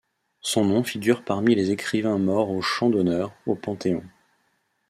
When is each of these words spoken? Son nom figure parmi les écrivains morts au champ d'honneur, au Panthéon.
Son 0.41 0.65
nom 0.65 0.81
figure 0.83 1.23
parmi 1.23 1.53
les 1.53 1.69
écrivains 1.69 2.17
morts 2.17 2.49
au 2.49 2.59
champ 2.63 2.89
d'honneur, 2.89 3.35
au 3.45 3.53
Panthéon. 3.53 4.01